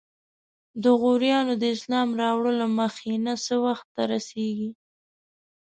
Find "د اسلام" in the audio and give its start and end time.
1.61-2.09